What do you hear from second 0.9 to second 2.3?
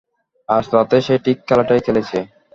সে ঠিক খেলাটাই খেলেছে।